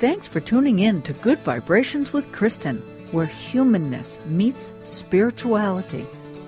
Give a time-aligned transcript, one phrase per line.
[0.00, 6.06] Thanks for tuning in to Good Vibrations with Kristin, where humanness meets spirituality.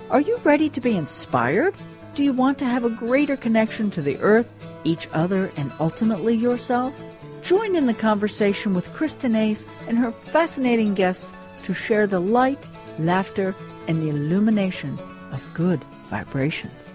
[0.08, 1.74] Are you ready to be inspired?
[2.14, 6.36] Do you want to have a greater connection to the earth, each other, and ultimately
[6.36, 6.94] yourself?
[7.42, 11.32] Join in the conversation with Kristin Ace and her fascinating guests
[11.64, 12.64] to share the light,
[13.00, 13.52] laughter,
[13.88, 14.96] and the illumination
[15.32, 16.94] of good vibrations.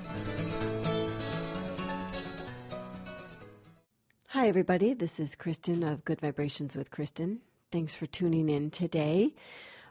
[4.45, 4.93] Hi, everybody.
[4.93, 7.39] This is Kristin of Good Vibrations with Kristin.
[7.71, 9.33] Thanks for tuning in today.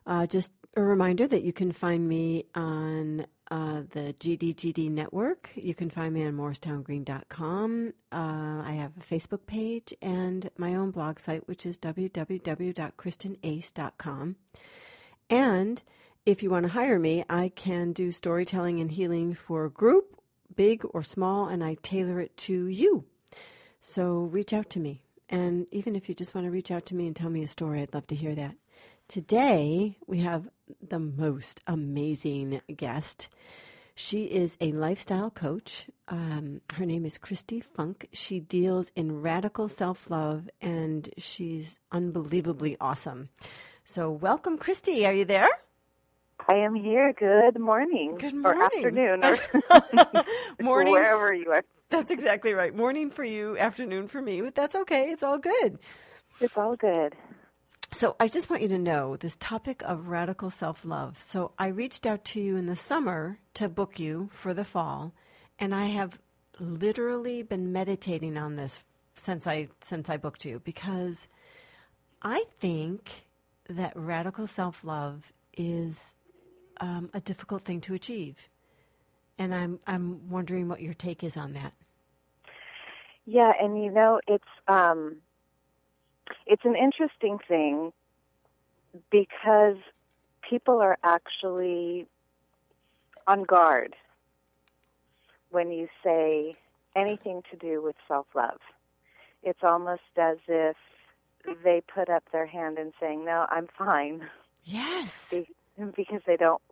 [0.07, 5.51] Uh, just a reminder that you can find me on uh, the GDGD network.
[5.57, 7.95] You can find me on morristowngreen.com.
[8.13, 14.37] Uh, I have a Facebook page and my own blog site, which is www.kristenace.com.
[15.31, 15.83] And
[16.25, 20.17] if you want to hire me, I can do storytelling and healing for a group,
[20.55, 23.07] big or small, and I tailor it to you.
[23.87, 25.03] So reach out to me.
[25.29, 27.49] And even if you just want to reach out to me and tell me a
[27.49, 28.57] story, I'd love to hear that.
[29.09, 30.49] Today, we have
[30.81, 33.29] the most amazing guest.
[33.95, 35.85] She is a lifestyle coach.
[36.09, 38.09] Um, her name is Christy Funk.
[38.15, 43.29] She deals in radical self love and she's unbelievably awesome.
[43.85, 45.05] So, welcome, Christy.
[45.05, 45.51] Are you there?
[46.49, 47.13] I am here.
[47.13, 48.17] Good morning.
[48.19, 48.63] Good morning.
[48.63, 49.25] Or afternoon.
[49.25, 49.39] Or
[50.63, 50.93] morning.
[50.95, 51.63] Wherever you are.
[51.95, 52.75] That's exactly right.
[52.75, 55.13] Morning for you, afternoon for me, but that's okay.
[55.13, 55.79] It's all good.
[56.41, 57.15] It's all good.
[57.93, 61.23] So I just want you to know this topic of radical self love.
[61.23, 65.15] So I reached out to you in the summer to book you for the fall,
[65.57, 66.19] and I have
[66.59, 68.83] literally been meditating on this
[69.15, 71.29] since I since I booked you because
[72.23, 73.29] I think
[73.69, 76.17] that radical self love is
[76.81, 78.49] um, a difficult thing to achieve,
[79.39, 81.73] and I'm I'm wondering what your take is on that.
[83.27, 85.17] Yeah, and you know it's um,
[86.47, 87.93] it's an interesting thing
[89.11, 89.77] because
[90.49, 92.07] people are actually
[93.27, 93.97] on guard
[95.51, 96.57] when you say
[96.95, 98.61] anything to do with self love.
[99.43, 100.77] It's almost as if
[101.63, 104.29] they put up their hand and saying, "No, I'm fine."
[104.65, 105.35] Yes,
[105.97, 106.63] because they don't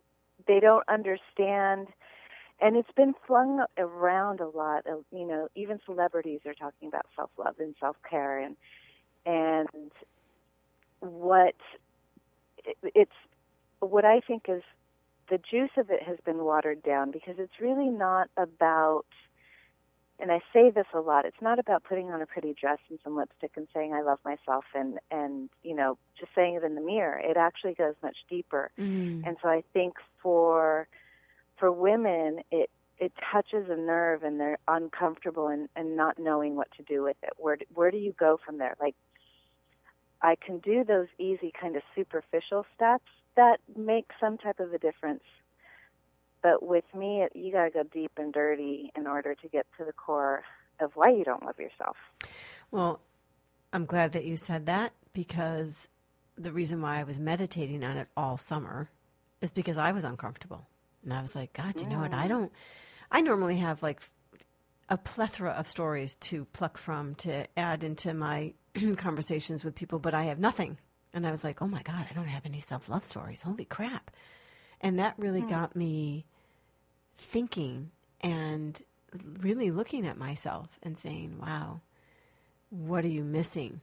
[0.47, 1.87] they don't understand
[2.59, 7.05] and it's been flung around a lot of you know even celebrities are talking about
[7.15, 8.55] self love and self care and
[9.25, 9.91] and
[10.99, 11.55] what
[12.95, 13.11] it's
[13.79, 14.63] what I think is
[15.29, 19.05] the juice of it has been watered down because it's really not about
[20.19, 22.99] and I say this a lot, it's not about putting on a pretty dress and
[23.03, 26.75] some lipstick and saying I love myself and and you know just saying it in
[26.75, 27.19] the mirror.
[27.19, 28.71] It actually goes much deeper.
[28.79, 29.27] Mm.
[29.27, 30.87] And so I think for
[31.63, 32.69] for women it
[32.99, 37.15] it touches a nerve and they're uncomfortable and, and not knowing what to do with
[37.23, 37.29] it.
[37.37, 38.75] Where where do you go from there?
[38.81, 38.95] Like
[40.21, 44.77] I can do those easy kind of superficial steps that make some type of a
[44.77, 45.23] difference.
[46.41, 49.85] But with me, you got to go deep and dirty in order to get to
[49.85, 50.43] the core
[50.81, 51.95] of why you don't love yourself.
[52.71, 52.99] Well,
[53.71, 55.87] I'm glad that you said that because
[56.37, 58.89] the reason why I was meditating on it all summer
[59.39, 60.67] is because I was uncomfortable.
[61.03, 62.13] And I was like, God, you know what?
[62.13, 62.51] I don't,
[63.11, 64.01] I normally have like
[64.89, 68.53] a plethora of stories to pluck from to add into my
[68.97, 70.77] conversations with people, but I have nothing.
[71.13, 73.43] And I was like, oh my God, I don't have any self love stories.
[73.43, 74.11] Holy crap.
[74.81, 75.49] And that really Hmm.
[75.49, 76.25] got me
[77.17, 78.81] thinking and
[79.39, 81.81] really looking at myself and saying, wow,
[82.69, 83.81] what are you missing?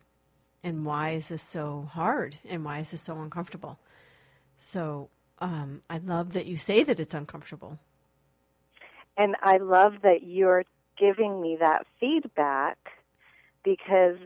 [0.63, 2.37] And why is this so hard?
[2.49, 3.79] And why is this so uncomfortable?
[4.59, 5.09] So
[5.41, 7.79] um, I love that you say that it's uncomfortable.
[9.17, 10.65] And I love that you're
[10.99, 12.79] giving me that feedback
[13.65, 14.17] because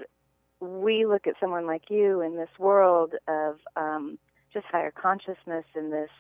[0.61, 4.19] we look at someone like you in this world of um,
[4.53, 6.11] just higher consciousness and this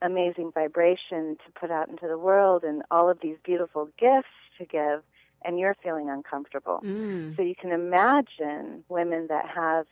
[0.00, 4.64] amazing vibration to put out into the world and all of these beautiful gifts to
[4.64, 5.02] give,
[5.44, 6.80] and you're feeling uncomfortable.
[6.84, 7.36] Mm.
[7.36, 9.86] So you can imagine women that have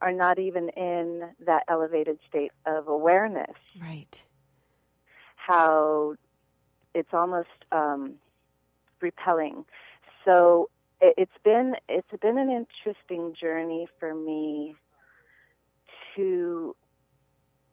[0.00, 4.22] are not even in that elevated state of awareness Right.
[5.36, 6.14] how
[6.94, 8.14] it's almost um,
[9.00, 9.64] repelling.
[10.24, 14.74] So it, it's been it's been an interesting journey for me
[16.16, 16.74] to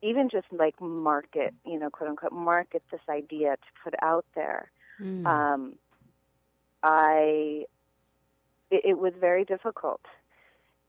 [0.02, 4.70] even just like market, you know, quote unquote, market this idea to put out there.
[5.00, 5.26] Mm.
[5.26, 5.74] Um,
[6.82, 7.64] I
[8.70, 10.00] it, it was very difficult,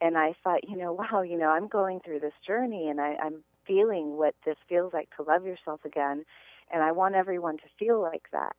[0.02, 3.16] and I thought, you know, wow, you know, I'm going through this journey, and I,
[3.16, 6.24] I'm feeling what this feels like to love yourself again,
[6.72, 8.56] and I want everyone to feel like that.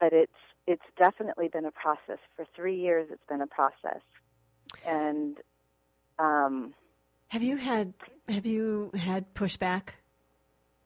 [0.00, 0.32] But it's
[0.66, 2.18] it's definitely been a process.
[2.36, 4.00] For three years, it's been a process,
[4.86, 5.36] and
[6.18, 6.74] um,
[7.28, 7.94] have you had
[8.28, 9.90] have you had pushback?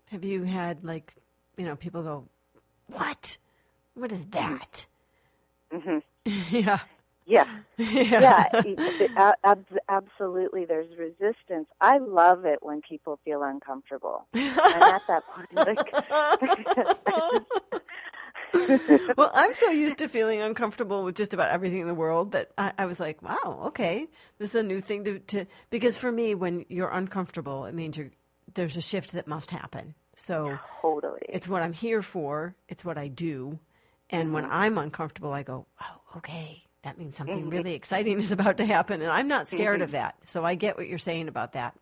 [0.07, 1.15] Have you had like
[1.57, 2.29] you know people go,
[2.89, 3.39] what?
[3.95, 4.87] What is that?
[5.73, 5.99] hmm
[6.51, 6.81] yeah.
[7.29, 7.47] yeah,
[7.77, 8.21] Yeah.
[8.21, 10.65] yeah, it- a- ab- absolutely.
[10.65, 11.67] There's resistance.
[11.81, 14.27] I love it when people feel uncomfortable.
[14.33, 14.43] I'm
[14.83, 15.53] at that point.
[15.53, 15.93] Like,
[19.17, 22.53] well, I'm so used to feeling uncomfortable with just about everything in the world that
[22.57, 24.07] I, I was like, wow, okay,
[24.39, 27.99] this is a new thing to, to because for me, when you're uncomfortable, it means
[27.99, 28.11] you're
[28.55, 29.95] there's a shift that must happen.
[30.17, 31.21] So totally.
[31.29, 32.55] it's what I'm here for.
[32.69, 33.59] It's what I do.
[34.11, 34.53] And when mm-hmm.
[34.53, 37.51] I'm uncomfortable, I go, oh, okay, that means something mm-hmm.
[37.51, 39.03] really exciting is about to happen.
[39.03, 39.97] And I'm not scared of mm-hmm.
[39.97, 40.17] that.
[40.25, 41.75] So I get what you're saying about that.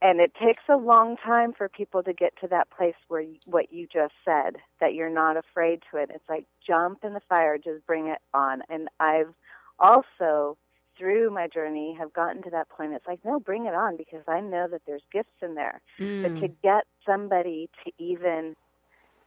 [0.00, 3.36] and it takes a long time for people to get to that place where you,
[3.46, 7.20] what you just said that you're not afraid to it it's like jump in the
[7.28, 9.32] fire just bring it on and i've
[9.78, 10.56] also
[10.96, 14.22] through my journey have gotten to that point it's like no bring it on because
[14.28, 16.54] i know that there's gifts in there but to mm.
[16.62, 18.54] get somebody to even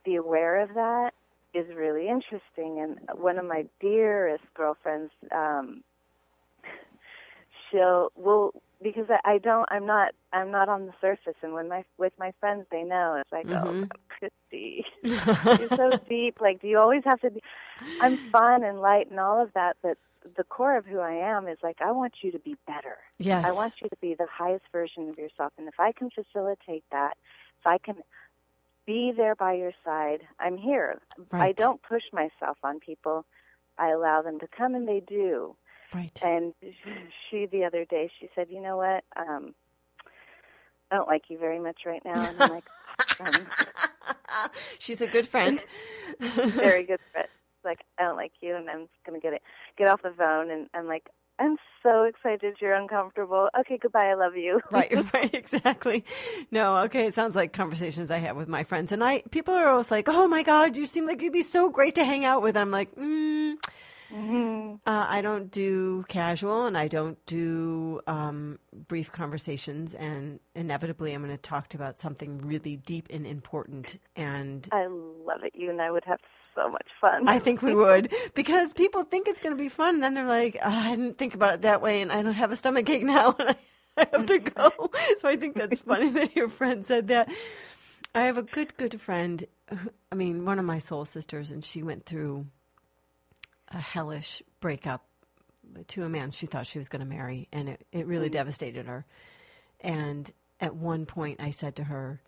[0.03, 1.11] be aware of that
[1.53, 5.83] is really interesting and one of my dearest girlfriends um
[7.71, 11.68] she'll will because I, I don't I'm not I'm not on the surface and when
[11.68, 14.86] my with my friends they know it's like oh Christy.
[15.03, 17.42] You're so deep like do you always have to be
[18.00, 19.98] I'm fun and light and all of that but
[20.38, 22.98] the core of who I am is like I want you to be better.
[23.18, 23.45] Yes.
[23.45, 26.83] I want you to be the highest version of yourself and if I can facilitate
[26.92, 27.18] that
[27.59, 27.95] if I can
[28.85, 30.99] be there by your side I'm here
[31.33, 33.25] I don't push myself on people
[33.77, 35.55] I allow them to come and they do
[35.93, 36.19] right.
[36.23, 36.53] and
[37.29, 39.03] she the other day she said, "You know what?
[39.15, 39.55] Um,
[40.91, 42.65] I don't like you very much right now." And I'm like,
[43.19, 43.47] um,
[44.79, 45.63] She's a good friend.
[46.19, 47.27] "Very good friend."
[47.63, 49.41] Like, I don't like you, and I'm just gonna get it,
[49.77, 51.09] get off the phone, and I'm like,
[51.41, 54.09] "I'm so excited you're uncomfortable." Okay, goodbye.
[54.11, 54.61] I love you.
[54.71, 56.05] right, right, exactly.
[56.51, 57.07] No, okay.
[57.07, 60.07] It sounds like conversations I have with my friends, and I people are always like,
[60.09, 62.71] "Oh my God, you seem like you'd be so great to hang out with." I'm
[62.71, 63.55] like, mm,
[64.11, 71.13] hmm uh, I don't do casual, and I don't do um, brief conversations, and inevitably,
[71.13, 75.69] I'm going to talk about something really deep and important, and I love it, you
[75.69, 76.19] and I would have
[76.56, 77.27] so much fun.
[77.27, 80.27] I think we would because people think it's going to be fun, and then they're
[80.27, 82.89] like, oh, "I didn't think about it that way, and I don't have a stomach
[82.89, 83.56] ache now, and
[83.98, 84.69] I have to go."
[85.19, 87.30] so I think that's funny that your friend said that.
[88.13, 89.44] I have a good, good friend.
[90.12, 92.48] I mean, one of my soul sisters, and she went through
[93.69, 95.06] a hellish breakup
[95.88, 98.33] to a man she thought she was going to marry, and it, it really mm-hmm.
[98.33, 99.06] devastated her.
[99.80, 102.21] And at one point, I said to her,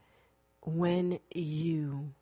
[0.62, 2.14] "When you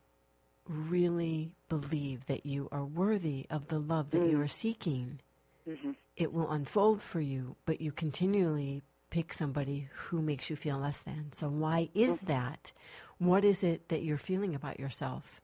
[0.71, 4.43] really believe that you are worthy of the love that you mm.
[4.43, 5.19] are seeking,
[5.67, 5.91] mm-hmm.
[6.15, 11.01] it will unfold for you, but you continually pick somebody who makes you feel less
[11.01, 11.31] than.
[11.31, 12.27] So, why is mm-hmm.
[12.27, 12.71] that?
[13.17, 15.41] What is it that you're feeling about yourself?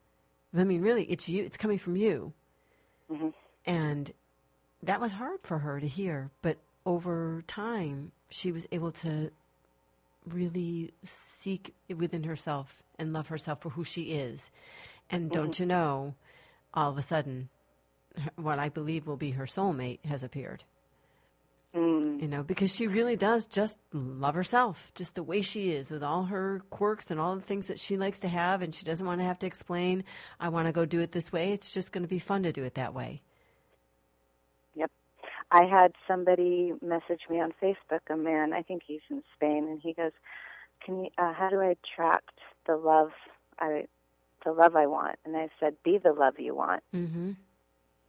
[0.55, 2.33] I mean, really, it's you, it's coming from you.
[3.11, 3.29] Mm-hmm.
[3.65, 4.11] And
[4.81, 9.31] that was hard for her to hear, but over time, she was able to
[10.25, 14.51] really seek within herself and love herself for who she is.
[15.09, 16.15] And don't you know,
[16.73, 17.49] all of a sudden,
[18.35, 20.63] what I believe will be her soulmate has appeared.
[21.75, 22.21] Mm.
[22.21, 26.03] You know, because she really does just love herself, just the way she is, with
[26.03, 29.05] all her quirks and all the things that she likes to have, and she doesn't
[29.05, 30.03] want to have to explain,
[30.39, 31.51] I want to go do it this way.
[31.51, 33.21] It's just going to be fun to do it that way.
[34.75, 34.91] Yep.
[35.51, 39.79] I had somebody message me on Facebook, a man, I think he's in Spain, and
[39.81, 40.13] he goes,
[40.83, 41.09] "Can you?
[41.17, 43.11] Uh, how do I attract the love
[43.59, 43.85] I,
[44.47, 47.31] the love I want?" And I said, "Be the love you want." Mm-hmm.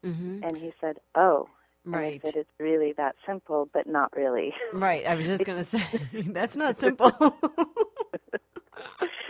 [0.04, 0.45] Mm-hmm.
[0.45, 1.49] And he said, "Oh."
[1.85, 2.21] And Right.
[2.23, 5.07] I said, "It's really that simple, but not really." Right.
[5.07, 5.83] I was just going to say,
[6.28, 7.11] that's not simple.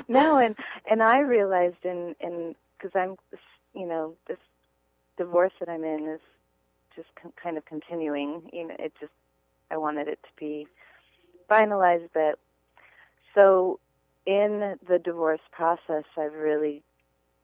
[0.08, 0.56] no, and
[0.90, 3.16] and I realized in in because I'm,
[3.74, 4.38] you know, this
[5.16, 6.20] divorce that I'm in is
[6.94, 7.08] just
[7.42, 8.42] kind of continuing.
[8.52, 9.12] You know, it just
[9.70, 10.66] I wanted it to be
[11.50, 12.38] finalized, but
[13.34, 13.78] so
[14.26, 16.82] in the divorce process, I've really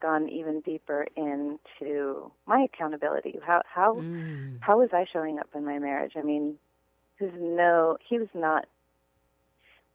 [0.04, 3.38] gone even deeper into my accountability.
[3.46, 4.58] How how Mm.
[4.60, 6.12] how was I showing up in my marriage?
[6.16, 6.58] I mean,
[7.18, 8.66] there's no he was not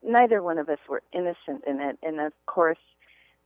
[0.04, 2.78] neither one of us were innocent in it and of course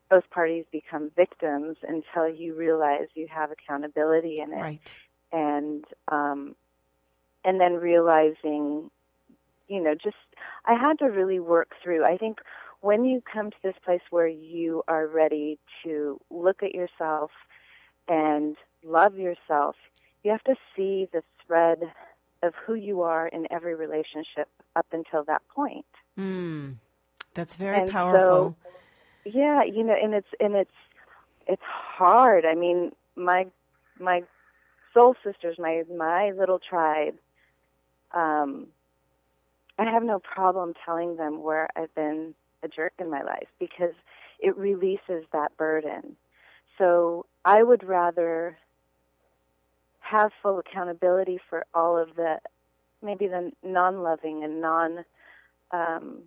[0.09, 4.95] both parties become victims until you realize you have accountability in it Right.
[5.31, 6.55] and um
[7.43, 8.89] and then realizing
[9.67, 10.15] you know just
[10.65, 12.37] i had to really work through i think
[12.83, 17.31] when you come to this place where you are ready to look at yourself
[18.09, 19.75] and love yourself
[20.23, 21.79] you have to see the thread
[22.43, 25.85] of who you are in every relationship up until that point.
[26.19, 26.75] Mm,
[27.33, 28.55] that's very And powerful.
[28.55, 28.55] so-
[29.25, 30.71] Yeah, you know, and it's and it's
[31.47, 32.45] it's hard.
[32.45, 33.47] I mean, my
[33.99, 34.23] my
[34.93, 37.15] soul sisters, my my little tribe.
[38.13, 38.67] Um,
[39.77, 43.93] I have no problem telling them where I've been a jerk in my life because
[44.39, 46.15] it releases that burden.
[46.77, 48.57] So I would rather
[49.99, 52.39] have full accountability for all of the
[53.01, 55.05] maybe the non-loving and non
[55.71, 56.23] um,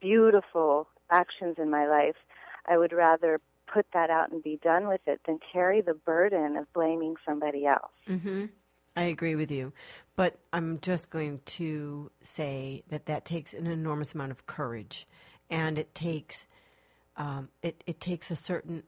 [0.00, 2.16] beautiful actions in my life.
[2.66, 3.40] I would rather
[3.72, 7.66] put that out and be done with it than carry the burden of blaming somebody
[7.66, 7.92] else.
[8.06, 8.46] hmm
[8.94, 9.72] I agree with you,
[10.16, 15.06] but I'm just going to say that that takes an enormous amount of courage,
[15.50, 16.46] and it takes
[17.16, 18.82] um, it it takes a certain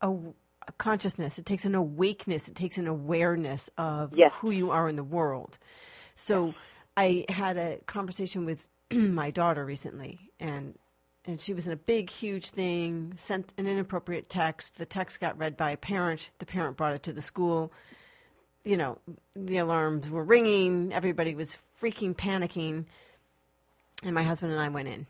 [0.00, 0.10] a,
[0.68, 1.38] a consciousness.
[1.38, 2.48] It takes an awakeness.
[2.48, 4.32] It takes an awareness of Yes.
[4.40, 5.58] who you are in the world.
[6.14, 6.54] So
[6.96, 10.78] I had a conversation with my daughter recently, and
[11.24, 13.12] and she was in a big, huge thing.
[13.16, 14.78] Sent an inappropriate text.
[14.78, 16.30] The text got read by a parent.
[16.38, 17.72] The parent brought it to the school.
[18.66, 18.98] You know,
[19.34, 20.92] the alarms were ringing.
[20.92, 22.86] Everybody was freaking panicking,
[24.02, 25.06] and my husband and I went in.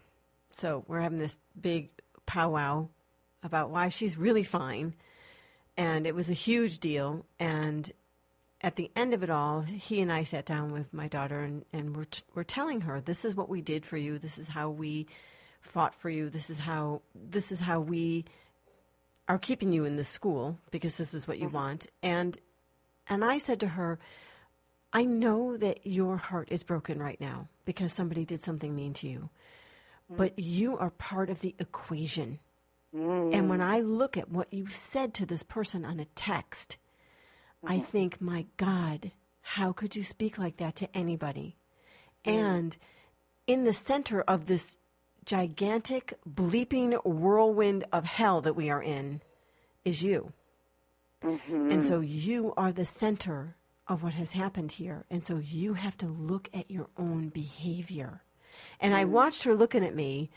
[0.53, 1.89] So we're having this big
[2.27, 2.89] powwow
[3.43, 4.93] about why she's really fine,
[5.75, 7.25] and it was a huge deal.
[7.41, 7.91] And
[8.61, 11.65] at the end of it all, he and I sat down with my daughter and,
[11.73, 14.19] and we're, t- we're telling her, this is what we did for you.
[14.19, 15.07] This is how we
[15.63, 16.29] fought for you.
[16.29, 18.27] This is how, this is how we
[19.29, 21.57] are keeping you in the school because this is what you mm-hmm.
[21.57, 21.87] want.
[22.03, 22.37] And,
[23.09, 23.99] and I said to her,
[24.93, 29.09] I know that your heart is broken right now because somebody did something mean to
[29.09, 29.31] you,
[30.11, 30.17] mm.
[30.17, 32.39] but you are part of the equation.
[33.33, 33.69] And when mm.
[33.69, 36.79] I look at what you said to this person on a text,
[37.63, 37.85] I mm-hmm.
[37.85, 41.57] think, my God, how could you speak like that to anybody?
[42.25, 42.33] Mm.
[42.33, 42.77] And
[43.47, 44.79] in the center of this
[45.27, 49.21] gigantic, bleeping whirlwind of hell that we are in
[49.85, 50.33] is you.
[51.51, 53.57] And so you are the center
[53.89, 55.05] of what has happened here.
[55.11, 58.23] And so you have to look at your own behavior.
[58.81, 60.31] And I watched her looking at me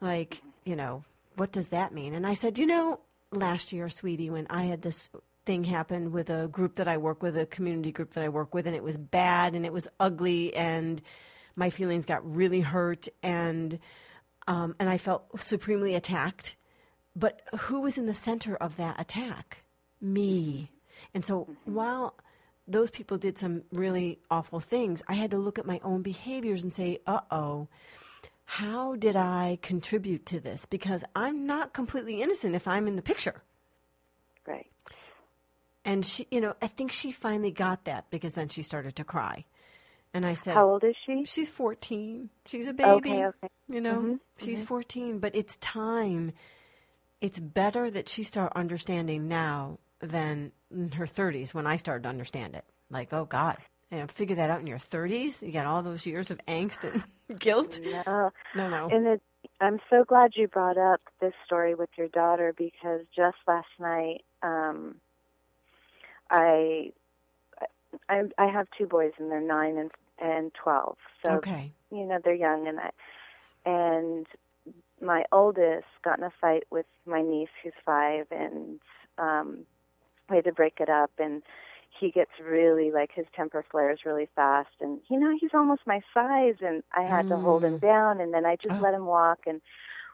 [0.00, 1.04] like, you know,
[1.36, 2.14] what does that mean?
[2.14, 5.08] And I said, you know, last year, sweetie, when I had this
[5.44, 8.54] thing happen with a group that I work with, a community group that I work
[8.54, 11.00] with, and it was bad and it was ugly, and
[11.56, 13.78] my feelings got really hurt, and
[14.46, 16.56] um, and I felt supremely attacked.
[17.14, 19.62] But who was in the center of that attack?
[20.02, 20.70] Me.
[21.14, 22.14] And so while
[22.66, 26.62] those people did some really awful things, I had to look at my own behaviors
[26.62, 27.68] and say, uh oh,
[28.44, 30.66] how did I contribute to this?
[30.66, 33.42] Because I'm not completely innocent if I'm in the picture.
[34.46, 34.66] Right.
[35.84, 39.04] And she, you know, I think she finally got that because then she started to
[39.04, 39.44] cry.
[40.14, 41.24] And I said, How old is she?
[41.24, 42.28] She's 14.
[42.46, 43.10] She's a baby.
[43.10, 43.48] Okay, okay.
[43.68, 46.32] You know, Mhm, she's 14, but it's time.
[47.20, 52.08] It's better that she start understanding now than in her 30s when I started to
[52.08, 52.64] understand it.
[52.90, 53.56] Like, oh God,
[53.90, 55.42] you know, figure that out in your 30s.
[55.42, 57.04] You got all those years of angst and
[57.38, 57.80] guilt.
[57.82, 58.30] No.
[58.54, 58.88] No, no.
[58.90, 59.22] And it,
[59.60, 64.24] I'm so glad you brought up this story with your daughter because just last night,
[64.42, 64.96] um,
[66.30, 66.92] I,
[68.08, 70.96] I, I have two boys and they're nine and and twelve.
[71.24, 71.72] So okay.
[71.90, 72.90] you know they're young and I,
[73.66, 74.26] and
[75.00, 78.80] my oldest got in a fight with my niece who's five and
[79.18, 79.66] um,
[80.30, 81.42] we had to break it up and
[82.00, 86.00] he gets really like his temper flares really fast and you know he's almost my
[86.14, 87.80] size and I had to hold him Mm.
[87.82, 88.82] down and then I just Oh.
[88.82, 89.60] let him walk and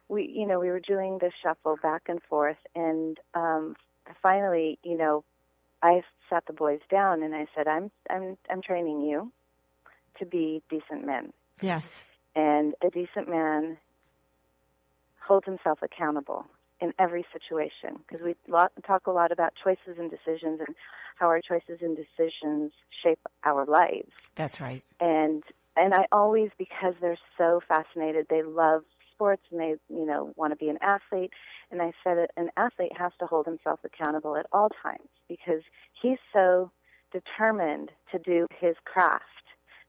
[0.08, 3.76] we you know we were doing the shuffle back and forth and um
[4.22, 5.24] finally you know
[5.82, 9.32] I sat the boys down and I said I'm I'm I'm training you
[10.18, 12.04] to be decent men Yes.
[12.34, 13.78] and a decent man
[15.20, 16.46] holds himself accountable
[16.80, 20.74] in every situation because we lot, talk a lot about choices and decisions and
[21.16, 24.82] how our choices and decisions shape our lives That's right.
[25.00, 25.42] and
[25.76, 28.82] and I always because they're so fascinated they love
[29.12, 31.32] sports and they you know want to be an athlete
[31.70, 35.62] and I said that an athlete has to hold himself accountable at all times because
[36.00, 36.70] he's so
[37.12, 39.24] determined to do his craft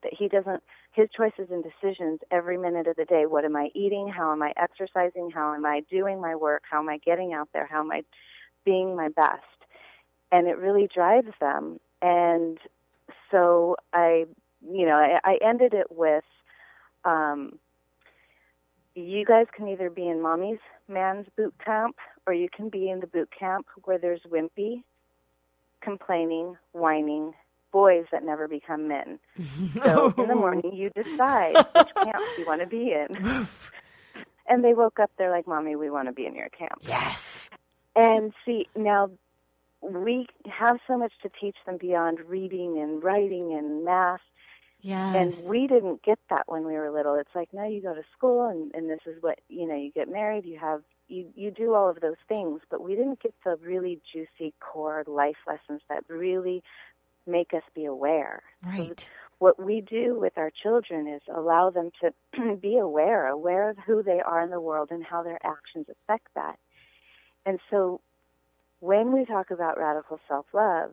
[0.03, 0.63] that he doesn't
[0.99, 3.25] his choices and decisions every minute of the day.
[3.25, 4.09] What am I eating?
[4.09, 5.31] How am I exercising?
[5.33, 6.63] How am I doing my work?
[6.69, 7.65] How am I getting out there?
[7.65, 8.03] How am I
[8.65, 9.43] being my best?
[10.31, 11.79] And it really drives them.
[12.01, 12.57] And
[13.31, 14.25] so I
[14.61, 16.23] you know, I, I ended it with,
[17.05, 17.59] um,
[18.95, 21.95] you guys can either be in mommy's man's boot camp
[22.27, 24.83] or you can be in the boot camp where there's wimpy,
[25.81, 27.33] complaining, whining
[27.71, 29.19] boys that never become men.
[29.83, 30.39] So in the oh.
[30.39, 33.47] morning, you decide which camp you want to be in.
[34.47, 36.81] and they woke up, they're like, Mommy, we want to be in your camp.
[36.81, 37.49] Yes.
[37.95, 39.11] And see, now
[39.81, 44.21] we have so much to teach them beyond reading and writing and math.
[44.81, 45.15] Yes.
[45.43, 47.15] And we didn't get that when we were little.
[47.15, 49.91] It's like, no, you go to school and, and this is what, you know, you
[49.91, 53.33] get married, you have, you, you do all of those things, but we didn't get
[53.43, 56.63] the really juicy core life lessons that really
[57.27, 58.43] make us be aware.
[58.65, 58.99] right.
[58.99, 59.07] So
[59.39, 64.03] what we do with our children is allow them to be aware, aware of who
[64.03, 66.59] they are in the world and how their actions affect that.
[67.45, 68.01] And so
[68.81, 70.91] when we talk about radical self love,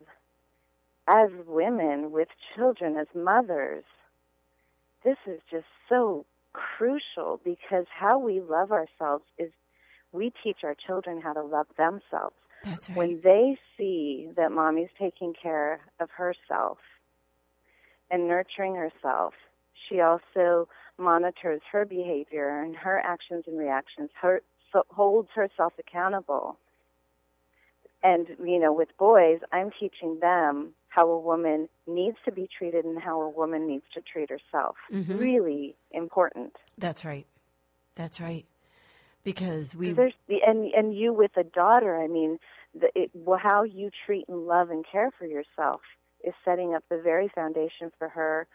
[1.07, 3.83] as women with children, as mothers,
[5.03, 9.51] this is just so crucial because how we love ourselves is
[10.11, 12.35] we teach our children how to love themselves.
[12.67, 12.97] That's right.
[12.97, 16.77] When they see that mommy's taking care of herself
[18.11, 19.33] and nurturing herself,
[19.87, 24.41] she also monitors her behavior and her actions and reactions, her,
[24.73, 26.57] so holds herself accountable.
[28.03, 32.85] And, you know, with boys, I'm teaching them how a woman needs to be treated
[32.85, 34.75] and how a woman needs to treat herself.
[34.91, 35.19] Mhm.
[35.19, 36.55] Really important.
[36.77, 37.25] That's right.
[37.95, 38.45] That's right.
[39.23, 40.13] Because we There's
[40.45, 42.01] and and you with a daughter.
[42.01, 42.39] I mean,
[42.79, 45.81] the, it, well, how you treat and love and care for yourself
[46.23, 48.47] is setting up the very foundation for her,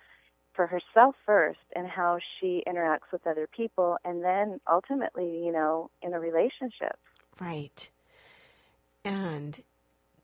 [0.55, 5.91] for herself first, and how she interacts with other people, and then ultimately, you know,
[6.02, 6.97] in a relationship.
[7.41, 7.88] Right.
[9.05, 9.62] And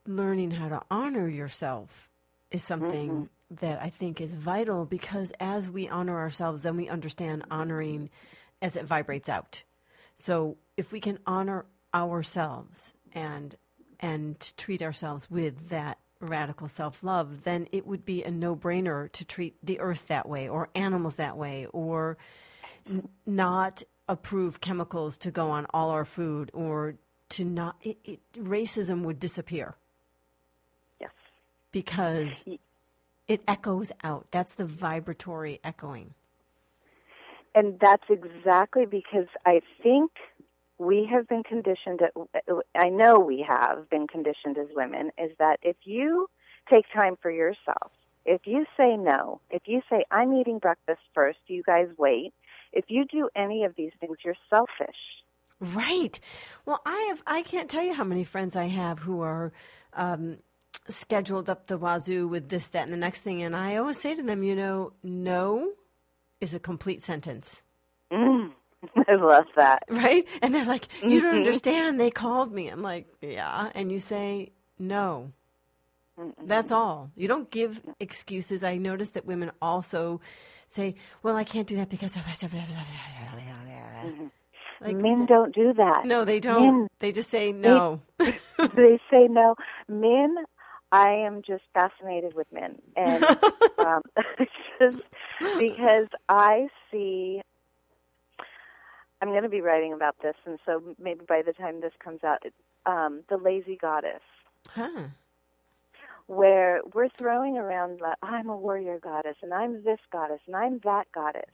[0.06, 2.08] learning how to honor yourself
[2.50, 3.54] is something mm-hmm.
[3.66, 8.10] that I think is vital because as we honor ourselves, then we understand honoring
[8.60, 9.62] as it vibrates out.
[10.16, 13.54] So if we can honor ourselves and
[14.00, 19.56] and treat ourselves with that radical self-love, then it would be a no-brainer to treat
[19.62, 22.16] the earth that way or animals that way or
[22.88, 26.94] n- not approve chemicals to go on all our food or
[27.28, 29.76] to not it, it, racism would disappear.
[31.00, 31.10] Yes.
[31.72, 32.44] because
[33.28, 34.26] it echoes out.
[34.30, 36.14] That's the vibratory echoing.
[37.54, 40.10] And that's exactly because I think
[40.78, 42.00] we have been conditioned,
[42.74, 46.28] I know we have been conditioned as women, is that if you
[46.70, 47.90] take time for yourself,
[48.24, 52.32] if you say no, if you say, I'm eating breakfast first, you guys wait,
[52.72, 54.96] if you do any of these things, you're selfish.
[55.60, 56.20] right.
[56.64, 59.52] Well i have i can't tell you how many friends i have who are
[59.94, 60.38] um,
[60.88, 64.14] scheduled up the wazoo with this that and the next thing and i always say
[64.14, 65.72] to them you know no
[66.40, 67.62] is a complete sentence.
[68.12, 68.52] Mm,
[69.08, 69.82] I love that.
[69.88, 70.26] right?
[70.42, 71.36] And they're like, "You don't Mhm.
[71.38, 72.00] understand.
[72.00, 75.32] They called me." I'm like, "Yeah," and you say, "No."
[76.42, 77.10] That's all.
[77.14, 78.64] You don't give excuses.
[78.64, 80.20] I notice that women also
[80.66, 82.22] say, "Well, I can't do that because of."
[84.80, 86.04] Like, Men don't do that.
[86.06, 86.62] no, they don't.
[86.66, 88.00] Men- They just say no.
[88.18, 89.54] they say no.
[89.88, 90.36] Men,
[90.92, 93.24] I am just fascinated with men, and
[93.78, 94.02] um,
[94.80, 95.02] just
[95.58, 97.42] because I see.
[99.20, 102.22] I'm going to be writing about this, and so maybe by the time this comes
[102.24, 102.54] out, it-
[102.86, 104.22] um, the lazy goddess,
[104.70, 105.08] huh?
[106.26, 110.78] where we're throwing around, like, I'm a warrior goddess, and I'm this goddess, and I'm
[110.84, 111.50] that goddess,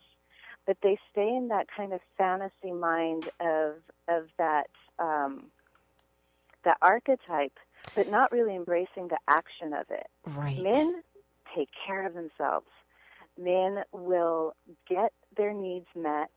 [0.66, 3.74] but they stay in that kind of fantasy mind of
[4.09, 5.46] of that um,
[6.64, 7.59] that archetype,
[7.94, 10.07] but not really embracing the action of it.
[10.27, 10.59] Right.
[10.61, 11.03] Men
[11.55, 12.66] take care of themselves.
[13.38, 14.55] Men will
[14.88, 16.31] get their needs met.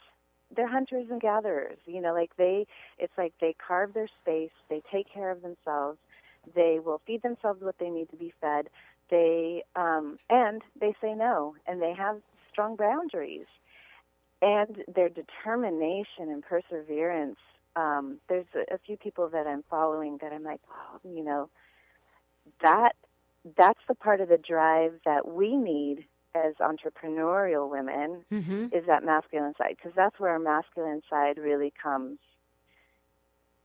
[0.56, 1.78] They're hunters and gatherers.
[1.86, 2.66] You know, like they,
[2.98, 4.52] it's like they carve their space.
[4.70, 6.00] They take care of themselves.
[6.56, 8.70] They will feed themselves what they need to be fed.
[9.10, 12.18] They, um, and they say no, and they have
[12.52, 13.46] strong boundaries.
[14.42, 17.40] And their determination and perseverance.
[17.76, 21.50] Um, there's a, a few people that I'm following that I'm like, oh, you know,
[22.62, 22.96] that
[23.58, 26.06] that's the part of the drive that we need
[26.46, 28.66] as entrepreneurial women Mm-hmm.
[28.72, 32.20] is that masculine side because that's where our masculine side really comes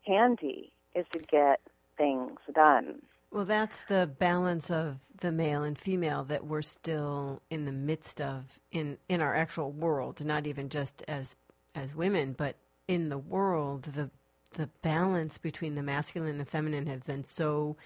[0.06, 1.60] handy is to get
[1.96, 3.02] things done.
[3.30, 8.20] Well, that's the balance of the male and female that we're still in the midst
[8.20, 11.34] of in in our actual world, not even just as
[11.74, 12.56] as women, but
[12.88, 13.84] in the world.
[13.84, 14.10] The
[14.54, 17.76] the balance between the masculine and the feminine has been so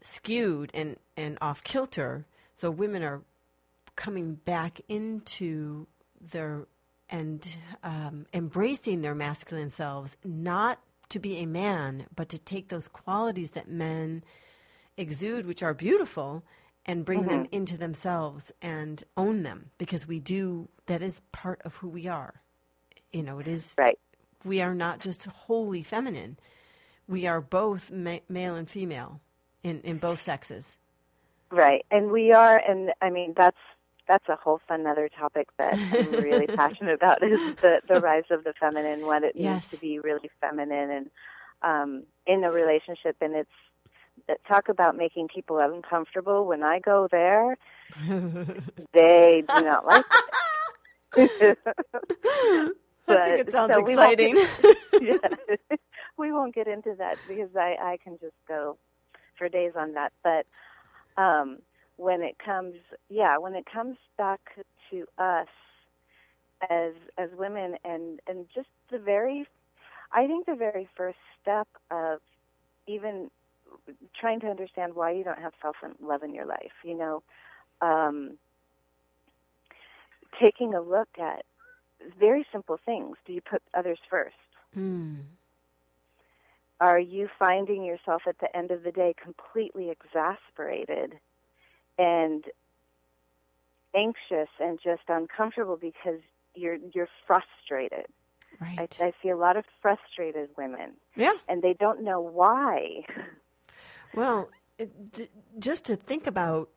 [0.00, 2.24] skewed and and off kilter.
[2.52, 3.22] So women are
[3.96, 5.86] coming back into
[6.20, 6.66] their
[7.10, 10.80] and um, embracing their masculine selves, not
[11.10, 14.24] to be a man, but to take those qualities that men
[14.96, 16.42] exude, which are beautiful,
[16.86, 17.28] and bring mm-hmm.
[17.28, 19.70] them into themselves and own them.
[19.78, 22.42] Because we do that is part of who we are.
[23.12, 23.98] You know it is right.
[24.44, 26.38] we are not just wholly feminine.
[27.06, 29.20] We are both ma- male and female
[29.62, 30.78] in in both sexes.
[31.50, 31.84] Right.
[31.90, 33.56] And we are and i mean that's
[34.06, 38.24] that's a whole fun other topic that I'm really passionate about is the the rise
[38.30, 39.52] of the feminine, what it yes.
[39.52, 41.10] means to be really feminine and
[41.62, 43.50] um, in a relationship, and it's
[44.46, 46.46] talk about making people uncomfortable.
[46.46, 47.56] When I go there,
[48.92, 50.04] they do not like
[51.16, 51.58] it.
[53.06, 54.34] but, I think it sounds so exciting.
[54.34, 55.76] We won't, yeah,
[56.16, 58.76] we won't get into that because I, I can just go
[59.36, 60.12] for days on that.
[60.22, 60.46] But
[61.20, 61.58] um,
[61.96, 62.74] when it comes,
[63.08, 64.40] yeah, when it comes back
[64.90, 65.48] to us
[66.70, 69.46] as as women, and and just the very,
[70.12, 72.20] I think the very first step of
[72.86, 73.30] even
[74.18, 76.72] trying to understand why you don't have self love in your life.
[76.84, 77.22] You know,
[77.80, 78.38] um,
[80.42, 81.44] taking a look at
[82.18, 83.16] very simple things.
[83.26, 84.34] Do you put others first?
[84.76, 85.18] Mm.
[86.80, 91.14] Are you finding yourself at the end of the day completely exasperated
[91.98, 92.44] and
[93.94, 96.20] anxious and just uncomfortable because
[96.54, 98.06] you're you're frustrated?
[98.60, 98.96] Right.
[99.00, 100.92] I, I see a lot of frustrated women.
[101.16, 101.34] Yeah.
[101.48, 103.04] And they don't know why.
[104.14, 104.48] Well,
[105.58, 106.70] just to think about,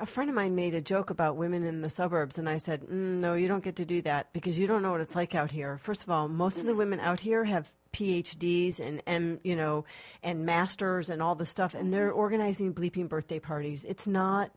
[0.00, 2.82] a friend of mine made a joke about women in the suburbs, and I said,
[2.82, 5.34] mm, "No, you don't get to do that because you don't know what it's like
[5.34, 9.40] out here." First of all, most of the women out here have PhDs and M,
[9.42, 9.84] you know,
[10.22, 13.84] and masters and all the stuff, and they're organizing bleeping birthday parties.
[13.84, 14.50] It's not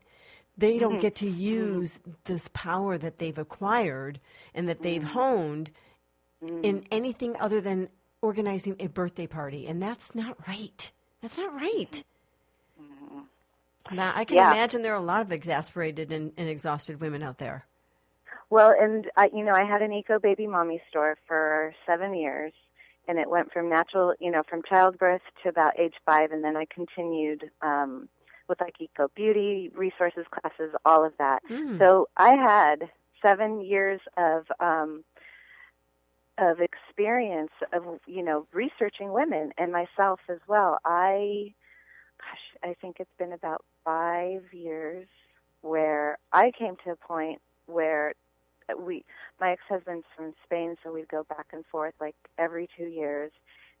[0.58, 1.00] they don't mm-hmm.
[1.00, 4.20] get to use this power that they've acquired
[4.54, 5.12] and that they've mm-hmm.
[5.12, 5.70] honed
[6.62, 7.88] in anything other than
[8.22, 10.92] organizing a birthday party, and that's not right.
[11.20, 12.02] That's not right.
[13.92, 14.50] Now, I can yeah.
[14.50, 17.66] imagine there are a lot of exasperated and, and, exhausted women out there.
[18.50, 22.52] Well, and I, you know, I had an eco baby mommy store for seven years,
[23.08, 26.56] and it went from natural, you know, from childbirth to about age five, and then
[26.56, 28.08] I continued um,
[28.48, 31.42] with like eco beauty resources classes, all of that.
[31.50, 31.78] Mm.
[31.78, 32.90] So I had
[33.24, 35.04] seven years of um,
[36.38, 40.78] of experience of you know researching women and myself as well.
[40.84, 41.54] I,
[42.18, 45.06] gosh, I think it's been about five years
[45.62, 48.14] where I came to a point where
[48.78, 49.04] we,
[49.40, 53.32] my ex-husband's from Spain, so we'd go back and forth like every two years.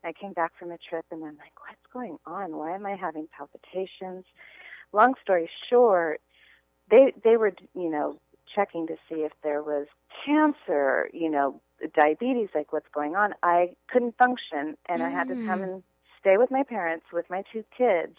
[0.04, 2.56] I came back from a trip and I'm like, what's going on?
[2.56, 4.24] Why am I having palpitations?
[4.92, 6.20] Long story short,
[6.90, 8.20] they they were you know
[8.54, 9.86] checking to see if there was
[10.24, 11.60] cancer, you know,
[11.94, 15.04] diabetes, like what's going on, I couldn't function, and mm.
[15.04, 15.64] I had to come mm.
[15.64, 15.82] and
[16.20, 18.16] stay with my parents with my two kids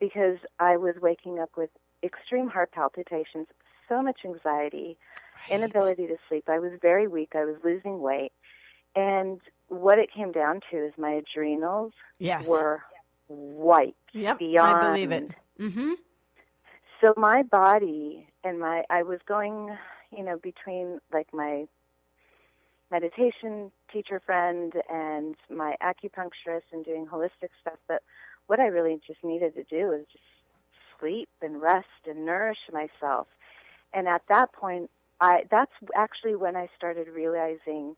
[0.00, 1.70] because I was waking up with
[2.02, 3.46] extreme heart palpitations,
[3.88, 4.96] so much anxiety,
[5.50, 5.60] right.
[5.60, 6.44] inability to sleep.
[6.48, 7.32] I was very weak.
[7.34, 8.32] I was losing weight,
[8.94, 12.46] and what it came down to is my adrenals yes.
[12.46, 12.82] were
[13.28, 13.96] white.
[14.12, 14.76] Yep, beyond.
[14.76, 15.30] I believe it.
[15.60, 15.92] Mm-hmm.
[17.00, 19.76] So my body and my I was going,
[20.16, 21.66] you know, between like my
[22.90, 27.78] meditation teacher friend and my acupuncturist and doing holistic stuff.
[27.88, 28.02] But
[28.46, 30.24] what I really just needed to do was just
[31.00, 33.26] sleep and rest and nourish myself.
[33.94, 34.90] And at that point,
[35.22, 37.96] I that's actually when I started realizing,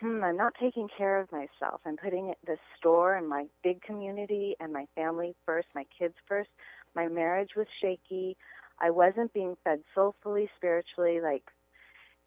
[0.00, 1.82] hmm, I'm not taking care of myself.
[1.86, 6.50] I'm putting the store and my big community and my family first, my kids first.
[6.96, 8.36] My marriage was shaky.
[8.80, 11.44] I wasn't being fed soulfully, spiritually, like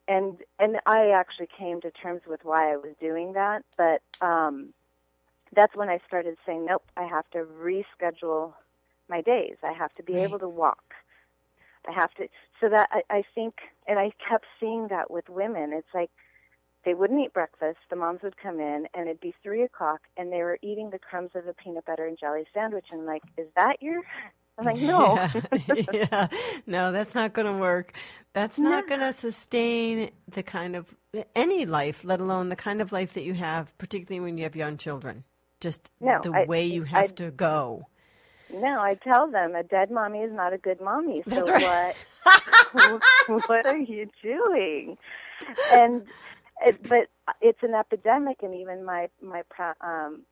[0.08, 4.74] and and I actually came to terms with why I was doing that, but um,
[5.56, 8.54] that's when I started saying, nope, I have to reschedule
[9.08, 9.56] my days.
[9.63, 10.24] I have to be right.
[10.24, 10.94] able to walk.
[11.88, 12.28] I have to.
[12.60, 13.56] So that I, I think,
[13.88, 15.72] and I kept seeing that with women.
[15.74, 16.12] It's like
[16.86, 17.80] they wouldn't eat breakfast.
[17.89, 21.00] The moms would come in, and it'd be three o'clock, and they were eating the
[21.00, 22.86] crumbs of a peanut butter and jelly sandwich.
[22.92, 24.02] And I'm like, is that your
[24.60, 25.15] I'm like, no.
[25.68, 25.84] yeah.
[25.94, 26.28] yeah.
[26.68, 27.94] No, that's not going to work.
[28.34, 30.94] That's not going to sustain the kind of
[31.34, 34.56] any life, let alone the kind of life that you have, particularly when you have
[34.56, 35.24] young children.
[35.62, 37.88] Just no, the I, way you have I, to go.
[38.54, 41.22] No, I tell them a dead mommy is not a good mommy.
[41.24, 41.96] So that's right.
[42.72, 43.02] what
[43.48, 44.98] what are you doing?
[45.72, 46.04] And
[46.66, 47.08] it, but
[47.42, 49.44] it's an epidemic, and even my my
[49.82, 50.24] um,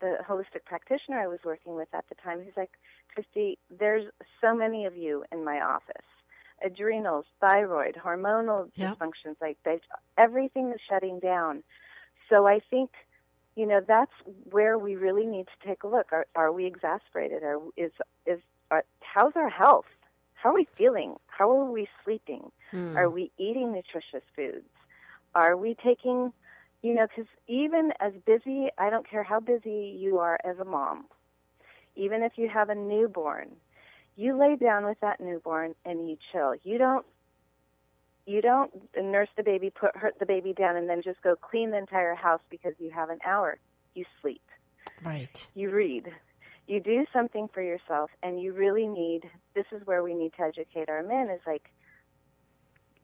[0.00, 2.70] the holistic practitioner I was working with at the time, he's like,
[3.14, 4.04] Christy, there's
[4.40, 6.06] so many of you in my office.
[6.64, 8.96] Adrenals, thyroid, hormonal yep.
[8.98, 9.80] dysfunctions, like they,
[10.16, 11.62] everything is shutting down.
[12.28, 12.90] So I think,
[13.58, 14.12] you know, that's
[14.50, 16.12] where we really need to take a look.
[16.12, 17.42] Are, are we exasperated?
[17.42, 17.90] Are, is
[18.24, 18.38] is
[18.70, 19.86] are, how's our health?
[20.34, 21.16] How are we feeling?
[21.26, 22.52] How are we sleeping?
[22.70, 22.96] Hmm.
[22.96, 24.70] Are we eating nutritious foods?
[25.34, 26.32] Are we taking,
[26.82, 30.64] you know, because even as busy, I don't care how busy you are as a
[30.64, 31.06] mom,
[31.96, 33.48] even if you have a newborn,
[34.14, 36.54] you lay down with that newborn and you chill.
[36.62, 37.04] You don't
[38.28, 41.70] you don't nurse the baby, put her, the baby down, and then just go clean
[41.70, 43.58] the entire house because you have an hour.
[43.94, 44.42] You sleep.
[45.02, 45.48] Right.
[45.54, 46.12] You read.
[46.66, 49.22] You do something for yourself, and you really need.
[49.54, 51.30] This is where we need to educate our men.
[51.30, 51.70] Is like,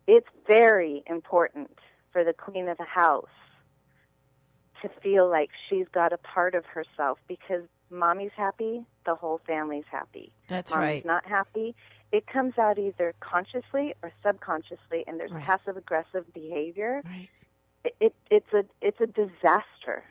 [0.07, 1.79] it's very important
[2.13, 3.25] for the queen of the house
[4.83, 7.63] to feel like she's got a part of herself because
[7.95, 10.33] mommy's happy, the whole family's happy.
[10.49, 11.05] That's mommy's right.
[11.07, 11.75] not happy,
[12.13, 15.43] it comes out either consciously or subconsciously, and there's Right.
[15.43, 17.01] passive aggressive behavior.
[17.05, 17.29] Right.
[17.85, 20.05] It, it, it's a it's a disaster.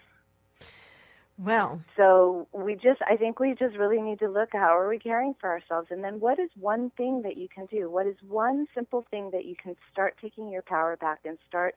[1.39, 4.99] Well, So we just, I think we just really need to look how are we
[4.99, 7.89] caring for ourselves, and then what is one thing that you can do?
[7.89, 11.73] What is one simple thing that you can start taking your power back and start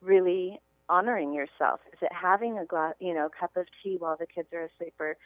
[0.00, 1.80] really honoring yourself?
[1.92, 4.94] Is it having a glass, you know, cup of tea while the kids are asleep,
[4.98, 5.16] or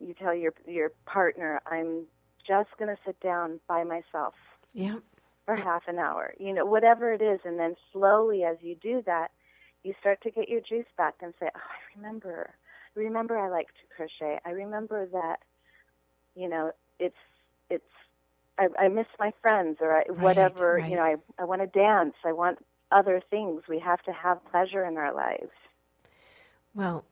[0.00, 2.04] you tell your your partner, I'm
[2.46, 4.34] just going to sit down by myself
[4.74, 4.96] yeah.
[5.46, 9.02] for half an hour, you know, whatever it is, and then slowly as you do
[9.06, 9.30] that,
[9.82, 12.50] you start to get your juice back and say, "Oh, I remember,
[12.94, 14.40] remember I like to crochet.
[14.44, 15.38] I remember that,
[16.34, 17.16] you know, it's
[17.70, 17.84] it's
[18.58, 20.90] I, I miss my friends or I, whatever, right.
[20.90, 22.14] you know, I I want to dance.
[22.24, 22.58] I want
[22.94, 23.62] other things.
[23.68, 25.50] We have to have pleasure in our lives.
[26.74, 27.04] Well,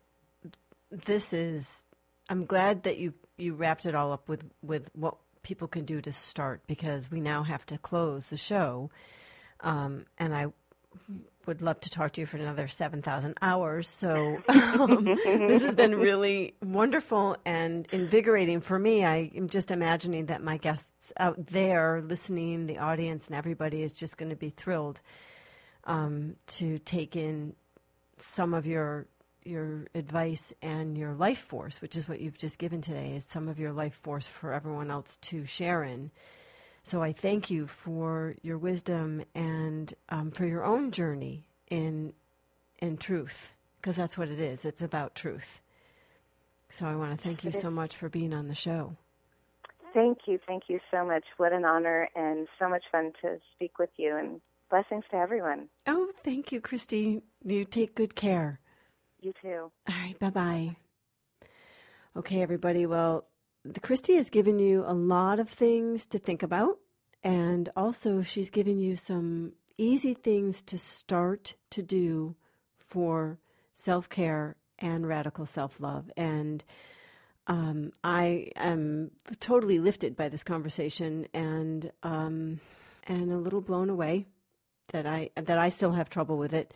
[0.89, 1.85] this is.
[2.29, 6.01] I'm glad that you you wrapped it all up with with what people can do
[6.01, 8.89] to start because we now have to close the show,
[9.59, 10.47] um, and I
[11.45, 13.87] would love to talk to you for another seven thousand hours.
[13.87, 19.03] So um, this has been really wonderful and invigorating for me.
[19.03, 23.91] I am just imagining that my guests out there listening, the audience, and everybody is
[23.91, 25.01] just going to be thrilled
[25.85, 27.55] um, to take in
[28.17, 29.07] some of your
[29.45, 33.49] your advice and your life force, which is what you've just given today, is some
[33.49, 36.11] of your life force for everyone else to share in.
[36.83, 42.13] So I thank you for your wisdom and um, for your own journey in
[42.79, 44.65] in truth, because that's what it is.
[44.65, 45.61] It's about truth.
[46.69, 48.97] So I want to thank you so much for being on the show.
[49.93, 51.23] Thank you, thank you so much.
[51.37, 54.17] What an honor and so much fun to speak with you.
[54.17, 54.41] And
[54.73, 55.69] blessings to everyone.
[55.85, 57.21] Oh, thank you, Christy.
[57.45, 58.59] You take good care.
[59.21, 59.71] You too.
[59.87, 60.75] All right, bye bye.
[62.17, 62.87] Okay, everybody.
[62.87, 63.27] Well,
[63.63, 66.79] the Christy has given you a lot of things to think about,
[67.23, 72.35] and also she's given you some easy things to start to do
[72.75, 73.37] for
[73.75, 76.09] self care and radical self love.
[76.17, 76.63] And
[77.45, 82.59] um, I am totally lifted by this conversation, and um,
[83.05, 84.25] and a little blown away
[84.91, 86.73] that I that I still have trouble with it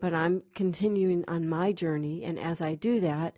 [0.00, 2.24] but I'm continuing on my journey.
[2.24, 3.36] And as I do that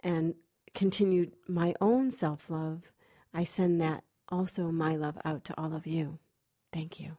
[0.00, 0.34] and
[0.74, 2.90] continue my own self love,
[3.32, 6.18] I send that also my love out to all of you.
[6.72, 7.16] Thank you.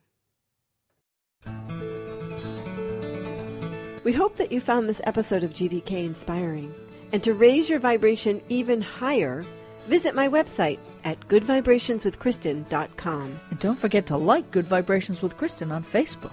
[4.04, 6.74] We hope that you found this episode of GVK inspiring.
[7.14, 9.46] And to raise your vibration even higher,
[9.88, 13.40] visit my website at goodvibrationswithkristen.com.
[13.50, 16.32] And don't forget to like Good Vibrations with Kristin on Facebook.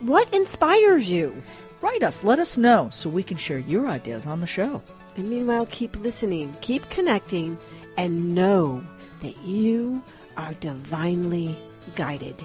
[0.00, 1.42] What inspires you?
[1.80, 4.82] Write us, let us know so we can share your ideas on the show.
[5.16, 7.58] And meanwhile, keep listening, keep connecting,
[7.96, 8.82] and know
[9.22, 10.02] that you
[10.36, 11.56] are divinely
[11.96, 12.36] guided.